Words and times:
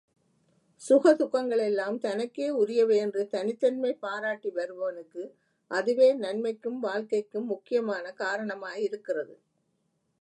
சுக 0.81 1.13
துக்கங்கள் 1.15 1.59
எல்லாம் 1.59 1.97
தனக்கே 1.97 2.49
உரியவை 2.49 2.97
என்று 2.97 3.27
தனித்தன்மை 3.29 3.91
பாராட்டி 3.99 4.49
வருபவனுக்கு, 4.49 5.23
அதுவே 5.71 6.09
நன்மைக்கும் 6.13 6.79
வாழ்க்கைக்கும் 6.79 7.45
முக்கியமான 7.45 8.13
காரணமாயிருக்கிறது. 8.17 9.35